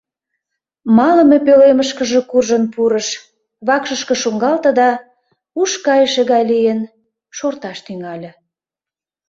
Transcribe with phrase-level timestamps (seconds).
[0.97, 3.07] Малыме пӧлемышкыже куржын пурыш,
[3.67, 4.89] вакшышке шуҥгалте да,
[5.61, 6.79] уш кайыше гай лийын,
[7.37, 8.31] шорташ тӱҥале.